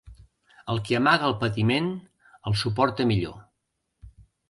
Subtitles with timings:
[0.73, 1.91] El que amaga el patiment,
[2.53, 3.41] el suporta millor.